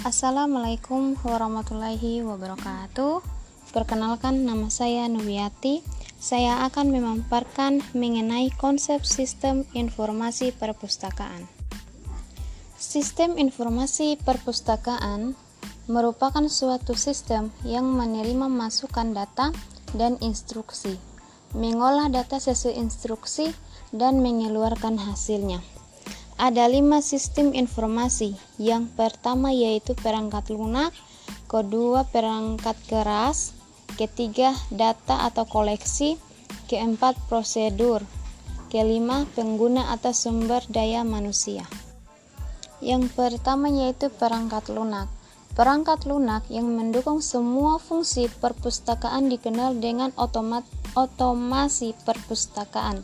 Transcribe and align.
Assalamualaikum 0.00 1.12
warahmatullahi 1.20 2.24
wabarakatuh. 2.24 3.20
Perkenalkan 3.68 4.48
nama 4.48 4.72
saya 4.72 5.04
Nubiati. 5.12 5.84
Saya 6.16 6.64
akan 6.64 6.88
memaparkan 6.88 7.84
mengenai 7.92 8.48
konsep 8.56 9.04
sistem 9.04 9.68
informasi 9.76 10.56
perpustakaan. 10.56 11.44
Sistem 12.80 13.36
informasi 13.36 14.16
perpustakaan 14.16 15.36
merupakan 15.84 16.48
suatu 16.48 16.96
sistem 16.96 17.52
yang 17.68 17.84
menerima 17.84 18.48
masukan 18.48 19.12
data 19.12 19.52
dan 19.92 20.16
instruksi, 20.24 20.96
mengolah 21.52 22.08
data 22.08 22.40
sesuai 22.40 22.72
instruksi, 22.72 23.52
dan 23.92 24.24
mengeluarkan 24.24 24.96
hasilnya. 24.96 25.60
Ada 26.40 26.72
lima 26.72 27.04
sistem 27.04 27.52
informasi. 27.52 28.32
Yang 28.56 28.88
pertama 28.96 29.52
yaitu 29.52 29.92
perangkat 29.92 30.48
lunak, 30.48 30.88
kedua 31.44 32.08
perangkat 32.08 32.80
keras, 32.88 33.52
ketiga 34.00 34.56
data 34.72 35.28
atau 35.28 35.44
koleksi, 35.44 36.16
keempat 36.64 37.20
prosedur, 37.28 38.00
kelima 38.72 39.28
pengguna 39.36 39.92
atau 39.92 40.16
sumber 40.16 40.64
daya 40.72 41.04
manusia. 41.04 41.68
Yang 42.80 43.12
pertama 43.12 43.68
yaitu 43.68 44.08
perangkat 44.08 44.72
lunak. 44.72 45.12
Perangkat 45.52 46.08
lunak 46.08 46.48
yang 46.48 46.72
mendukung 46.72 47.20
semua 47.20 47.76
fungsi 47.76 48.32
perpustakaan 48.32 49.28
dikenal 49.28 49.76
dengan 49.76 50.08
otomat 50.16 50.64
otomasi 50.94 51.94
perpustakaan. 52.06 53.02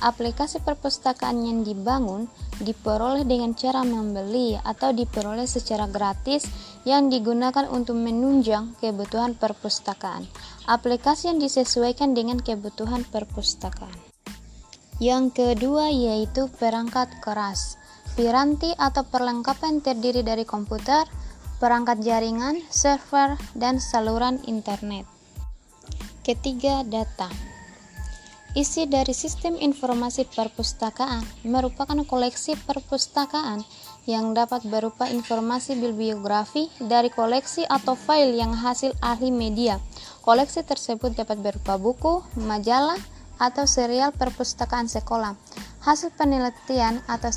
Aplikasi 0.00 0.60
perpustakaan 0.60 1.44
yang 1.44 1.64
dibangun 1.64 2.28
diperoleh 2.60 3.24
dengan 3.24 3.52
cara 3.56 3.84
membeli 3.84 4.56
atau 4.56 4.92
diperoleh 4.92 5.48
secara 5.48 5.88
gratis 5.88 6.48
yang 6.84 7.08
digunakan 7.08 7.68
untuk 7.68 7.96
menunjang 7.96 8.76
kebutuhan 8.80 9.36
perpustakaan. 9.36 10.28
Aplikasi 10.68 11.32
yang 11.32 11.38
disesuaikan 11.42 12.12
dengan 12.12 12.40
kebutuhan 12.40 13.02
perpustakaan. 13.08 13.94
Yang 14.96 15.36
kedua 15.36 15.92
yaitu 15.92 16.48
perangkat 16.56 17.08
keras. 17.20 17.76
Piranti 18.16 18.72
atau 18.80 19.04
perlengkapan 19.04 19.84
terdiri 19.84 20.24
dari 20.24 20.48
komputer, 20.48 21.04
perangkat 21.60 22.00
jaringan, 22.00 22.64
server, 22.72 23.36
dan 23.52 23.76
saluran 23.76 24.40
internet. 24.48 25.15
Ketiga, 26.26 26.82
data. 26.82 27.30
Isi 28.58 28.90
dari 28.90 29.14
sistem 29.14 29.54
informasi 29.62 30.26
perpustakaan 30.26 31.22
merupakan 31.46 31.94
koleksi 32.02 32.58
perpustakaan 32.66 33.62
yang 34.10 34.34
dapat 34.34 34.66
berupa 34.66 35.06
informasi 35.06 35.78
bibliografi 35.78 36.66
dari 36.82 37.14
koleksi 37.14 37.62
atau 37.70 37.94
file 37.94 38.34
yang 38.34 38.58
hasil 38.58 38.90
ahli 38.98 39.30
media. 39.30 39.78
Koleksi 40.26 40.66
tersebut 40.66 41.14
dapat 41.14 41.38
berupa 41.38 41.78
buku, 41.78 42.26
majalah, 42.42 42.98
atau 43.38 43.62
serial 43.62 44.10
perpustakaan 44.10 44.90
sekolah, 44.90 45.38
hasil 45.86 46.10
penelitian 46.18 47.06
atau 47.06 47.30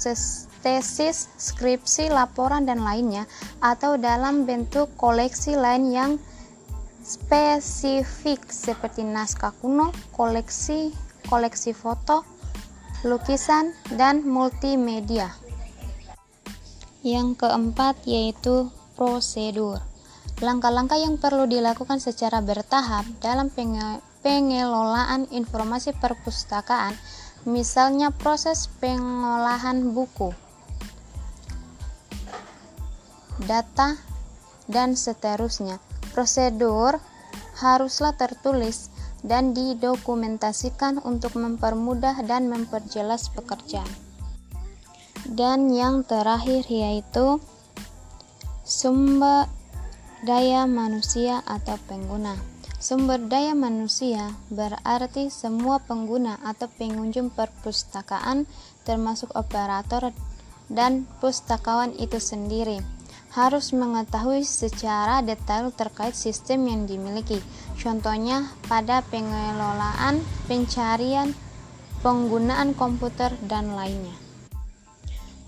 tesis, 0.66 1.30
skripsi, 1.38 2.10
laporan, 2.10 2.66
dan 2.66 2.82
lainnya, 2.82 3.30
atau 3.62 4.02
dalam 4.02 4.50
bentuk 4.50 4.90
koleksi 4.98 5.54
lain 5.54 5.94
yang 5.94 6.12
spesifik 7.10 8.46
seperti 8.54 9.02
naskah 9.02 9.50
kuno, 9.58 9.90
koleksi 10.14 10.94
koleksi 11.30 11.78
foto, 11.78 12.26
lukisan, 13.06 13.74
dan 13.98 14.26
multimedia. 14.26 15.34
Yang 17.06 17.46
keempat 17.46 18.04
yaitu 18.10 18.74
prosedur. 18.98 19.80
Langkah-langkah 20.39 20.95
yang 20.95 21.20
perlu 21.20 21.45
dilakukan 21.50 22.00
secara 22.00 22.39
bertahap 22.39 23.04
dalam 23.20 23.52
pengelolaan 24.23 25.28
informasi 25.30 25.92
perpustakaan, 26.00 26.95
misalnya 27.44 28.12
proses 28.16 28.72
pengolahan 28.80 29.92
buku, 29.92 30.32
data, 33.44 34.00
dan 34.72 34.95
seterusnya. 34.95 35.80
Prosedur 36.16 37.00
haruslah 37.59 38.15
tertulis 38.15 38.87
dan 39.20 39.52
didokumentasikan 39.52 41.03
untuk 41.03 41.36
mempermudah 41.36 42.23
dan 42.23 42.47
memperjelas 42.47 43.27
pekerjaan. 43.36 43.89
Dan 45.27 45.67
yang 45.70 46.08
terakhir 46.08 46.64
yaitu 46.71 47.43
sumber 48.64 49.52
daya 50.23 50.64
manusia 50.65 51.43
atau 51.43 51.75
pengguna. 51.86 52.39
Sumber 52.80 53.20
daya 53.20 53.52
manusia 53.52 54.31
berarti 54.47 55.27
semua 55.27 55.83
pengguna 55.83 56.39
atau 56.47 56.71
pengunjung 56.71 57.27
perpustakaan 57.27 58.47
termasuk 58.87 59.36
operator 59.36 60.15
dan 60.71 61.03
pustakawan 61.20 61.91
itu 61.99 62.23
sendiri 62.23 62.98
harus 63.34 63.70
mengetahui 63.78 64.42
secara 64.42 65.22
detail 65.22 65.70
terkait 65.70 66.17
sistem 66.17 66.66
yang 66.66 66.82
dimiliki. 66.90 67.38
Contohnya 67.78 68.50
pada 68.66 69.06
pengelolaan, 69.06 70.22
pencarian, 70.50 71.32
penggunaan 72.02 72.73
komputer, 72.73 73.36
dan 73.45 73.78
lainnya. 73.78 74.18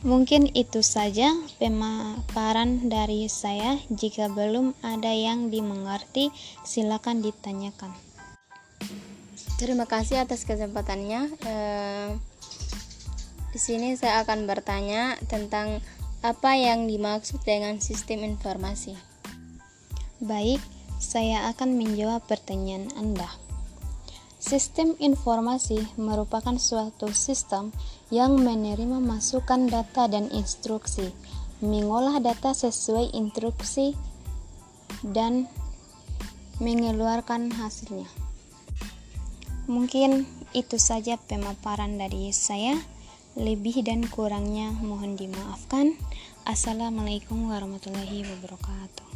Mungkin 0.02 0.50
itu 0.58 0.82
saja 0.82 1.30
pemaparan 1.62 2.90
dari 2.90 3.30
saya. 3.30 3.78
Jika 3.94 4.34
belum 4.34 4.74
ada 4.82 5.14
yang 5.14 5.54
dimengerti, 5.54 6.34
silakan 6.66 7.22
ditanyakan. 7.22 7.94
Terima 9.62 9.86
kasih 9.86 10.26
atas 10.26 10.42
kesempatannya. 10.42 11.22
Eh, 11.46 12.10
di 13.54 13.60
sini 13.62 13.94
saya 13.94 14.26
akan 14.26 14.50
bertanya 14.50 15.22
tentang 15.30 15.86
apa 16.22 16.54
yang 16.54 16.86
dimaksud 16.86 17.42
dengan 17.42 17.82
sistem 17.82 18.22
informasi? 18.22 18.94
Baik, 20.22 20.62
saya 21.02 21.50
akan 21.50 21.82
menjawab 21.82 22.22
pertanyaan 22.30 22.94
Anda. 22.94 23.26
Sistem 24.38 24.94
informasi 25.02 25.82
merupakan 25.98 26.58
suatu 26.62 27.10
sistem 27.14 27.74
yang 28.14 28.38
menerima 28.38 29.02
masukan 29.02 29.66
data 29.66 30.06
dan 30.06 30.30
instruksi, 30.30 31.10
mengolah 31.62 32.22
data 32.22 32.54
sesuai 32.54 33.18
instruksi, 33.18 33.98
dan 35.02 35.50
mengeluarkan 36.62 37.50
hasilnya. 37.50 38.10
Mungkin 39.66 40.30
itu 40.54 40.78
saja 40.78 41.18
pemaparan 41.18 41.98
dari 41.98 42.30
saya. 42.30 42.78
Lebih 43.32 43.88
dan 43.88 44.04
kurangnya 44.12 44.76
mohon 44.84 45.16
dimaafkan. 45.16 45.96
Assalamualaikum 46.44 47.48
warahmatullahi 47.48 48.28
wabarakatuh. 48.28 49.11